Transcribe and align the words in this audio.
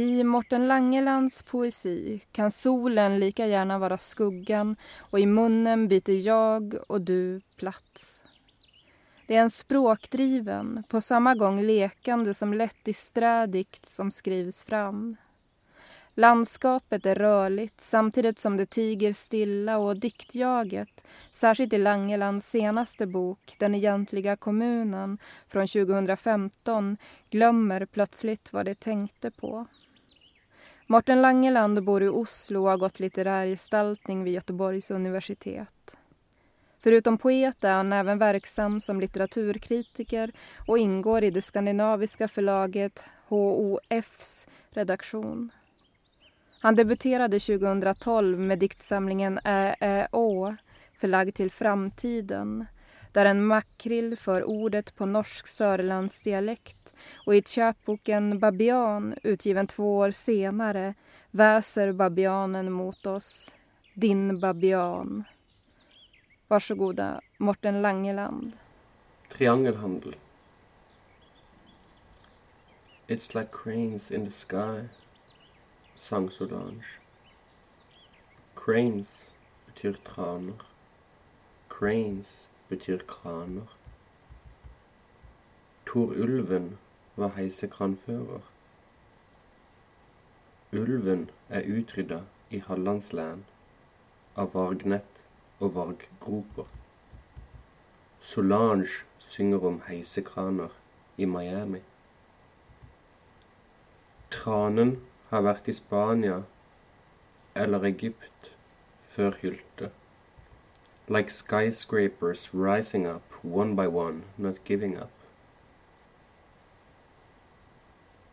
I 0.00 0.24
Morten 0.24 0.68
Langelands 0.68 1.42
poesi 1.42 2.20
kan 2.32 2.50
solen 2.50 3.18
lika 3.18 3.46
gärna 3.46 3.78
vara 3.78 3.98
skuggan 3.98 4.76
och 4.98 5.20
i 5.20 5.26
munnen 5.26 5.88
byter 5.88 6.26
jag 6.26 6.74
och 6.88 7.00
du 7.00 7.40
plats. 7.56 8.24
Det 9.26 9.36
är 9.36 9.40
en 9.40 9.50
språkdriven, 9.50 10.82
på 10.88 11.00
samma 11.00 11.34
gång 11.34 11.62
lekande 11.62 12.34
som 12.34 12.54
lätt 12.54 12.88
dikt 13.48 13.86
som 13.86 14.10
skrivs 14.10 14.64
fram. 14.64 15.16
Landskapet 16.14 17.06
är 17.06 17.14
rörligt 17.14 17.80
samtidigt 17.80 18.38
som 18.38 18.56
det 18.56 18.66
tiger 18.66 19.12
stilla 19.12 19.78
och 19.78 19.96
diktjaget, 19.96 21.04
särskilt 21.30 21.72
i 21.72 21.78
Langelands 21.78 22.50
senaste 22.50 23.06
bok 23.06 23.56
Den 23.58 23.74
egentliga 23.74 24.36
kommunen 24.36 25.18
från 25.48 25.66
2015, 25.66 26.96
glömmer 27.30 27.86
plötsligt 27.86 28.52
vad 28.52 28.64
det 28.64 28.80
tänkte 28.80 29.30
på. 29.30 29.66
Morten 30.90 31.22
Langeland 31.22 31.84
bor 31.84 32.02
i 32.02 32.08
Oslo 32.08 32.62
och 32.62 32.70
har 32.70 32.76
gått 32.76 33.00
litterär 33.00 33.46
gestaltning 33.46 34.24
vid 34.24 34.34
Göteborgs 34.34 34.90
universitet. 34.90 35.98
Förutom 36.80 37.18
poet 37.18 37.64
är 37.64 37.72
han 37.72 37.92
även 37.92 38.18
verksam 38.18 38.80
som 38.80 39.00
litteraturkritiker 39.00 40.32
och 40.66 40.78
ingår 40.78 41.24
i 41.24 41.30
det 41.30 41.42
skandinaviska 41.42 42.28
förlaget 42.28 43.04
HOFs 43.28 44.48
redaktion. 44.70 45.52
Han 46.60 46.76
debuterade 46.76 47.40
2012 47.40 48.38
med 48.38 48.58
diktsamlingen 48.58 49.40
Ä, 49.44 49.76
Ä, 49.80 50.08
Å 50.12 50.56
förlagd 50.94 51.34
till 51.34 51.50
framtiden 51.50 52.66
där 53.12 53.24
en 53.24 53.46
makrill 53.46 54.16
för 54.16 54.44
ordet 54.44 54.96
på 54.96 55.06
norsk 55.06 55.46
sörlandsdialekt 55.46 56.94
och 57.26 57.34
i 57.34 57.42
köpboken 57.42 58.38
Babian, 58.38 59.14
utgiven 59.22 59.66
två 59.66 59.96
år 59.96 60.10
senare, 60.10 60.94
väser 61.30 61.92
babianen 61.92 62.72
mot 62.72 63.06
oss. 63.06 63.54
Din 63.94 64.40
babian. 64.40 65.24
Varsågoda, 66.48 67.20
Morten 67.38 67.82
Langeland. 67.82 68.56
Triangelhandel. 69.28 70.14
It's 73.06 73.34
like 73.34 73.50
cranes 73.50 74.10
in 74.10 74.24
the 74.24 74.30
sky, 74.30 74.88
sang 75.94 76.30
Solange. 76.30 77.00
Cranes 78.54 79.34
betyr 79.66 79.92
traner. 79.92 80.62
Cranes 81.68 82.50
betyr 82.70 83.04
kraner. 83.10 83.68
Tor 85.86 86.14
Ulven 86.14 86.78
var 87.16 87.34
heisekranfører. 87.36 88.42
Ulven 90.72 91.30
er 91.48 91.66
utrydda 91.66 92.20
i 92.50 92.62
Hallandslæn 92.62 93.42
av 94.38 94.54
vargnett 94.54 95.22
og 95.58 95.74
varggroper. 95.74 96.68
Solange 98.22 99.02
synger 99.18 99.66
om 99.66 99.80
heisekraner 99.88 100.70
i 101.18 101.26
Miami. 101.26 101.82
Tranen 104.30 104.94
har 105.30 105.42
vært 105.42 105.68
i 105.68 105.74
Spania 105.74 106.42
eller 107.54 107.84
Egypt 107.90 108.52
før 109.02 109.34
Hylte. 109.42 109.90
Like 111.10 111.30
skyscrapers 111.30 112.50
rising 112.54 113.04
up 113.04 113.22
one 113.42 113.74
by 113.74 113.88
one, 113.88 114.22
not 114.38 114.62
giving 114.64 114.96
up. 114.96 115.10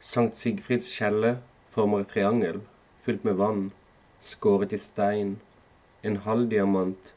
Sankt 0.00 0.36
Sigfrids 0.36 0.90
kjelle 0.98 1.38
former 1.64 2.04
et 2.04 2.12
triangel 2.12 2.60
fylt 3.00 3.24
med 3.24 3.38
vann, 3.40 3.70
skåret 4.20 4.74
i 4.76 4.78
stein, 4.82 5.38
en 6.02 6.20
halvdiamant 6.26 7.14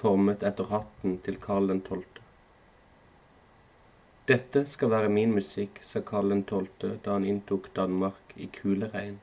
formet 0.00 0.42
etter 0.48 0.72
hatten 0.72 1.20
til 1.26 1.36
Karl 1.44 1.68
12. 1.76 2.02
Dette 4.32 4.64
skal 4.70 4.94
være 4.94 5.12
min 5.12 5.36
musikk, 5.36 5.82
sa 5.82 6.00
Karl 6.00 6.32
12. 6.40 6.96
da 7.04 7.18
han 7.18 7.28
inntok 7.28 7.68
Danmark 7.76 8.32
i 8.36 8.48
kuleregn. 8.56 9.18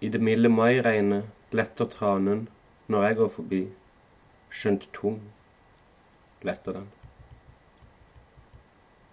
I 0.00 0.08
det 0.08 0.20
milde 0.20 0.52
mairegnet 0.52 1.54
letter 1.56 1.88
tranen 1.88 2.48
når 2.90 3.04
jeg 3.04 3.16
går 3.16 3.28
forbi, 3.28 3.60
skjønt 4.50 4.88
tung 4.94 5.20
letter 6.42 6.72
den. 6.74 6.88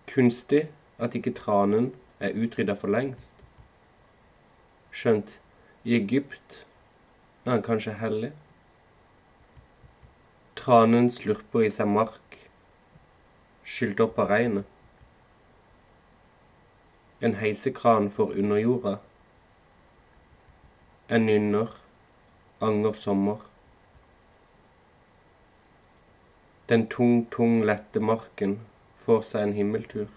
Kunstig 0.10 0.64
at 0.98 1.16
ikke 1.16 1.34
tranen 1.38 1.92
er 2.20 2.34
utrydda 2.34 2.74
for 2.74 2.90
lengst. 2.90 3.44
Skjønt 4.90 5.36
i 5.84 5.94
Egypt 5.96 6.66
er 7.46 7.52
han 7.52 7.62
kanskje 7.68 7.94
hellig. 8.00 8.32
Tranen 10.58 11.10
slurper 11.14 11.68
i 11.68 11.70
seg 11.70 11.92
mark, 11.92 12.38
skylt 13.62 14.02
opp 14.02 14.18
av 14.24 14.32
regnet. 14.34 14.66
En 17.22 17.38
heisekran 17.38 18.10
for 18.10 18.34
underjorda. 18.34 18.96
En 21.14 21.30
nynner, 21.30 21.78
anger 22.62 22.98
sommer. 22.98 23.46
Den 26.70 26.90
tung, 26.90 27.30
tung, 27.32 27.62
lette 27.64 28.00
marken 28.00 28.58
får 29.00 29.22
seg 29.24 29.46
en 29.48 29.54
himmeltur. 29.56 30.10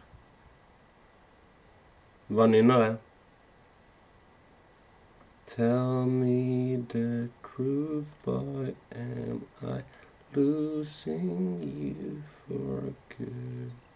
Hva 2.30 2.46
nynner 2.50 2.82
jeg? 2.86 2.96
Tell 5.50 6.06
me 6.06 6.76
the 6.90 7.28
truth, 7.42 8.14
boy, 8.24 8.74
am 8.94 9.46
I 9.62 9.82
losing 10.34 11.62
you 11.62 12.22
for 12.42 12.94
good? 13.16 13.89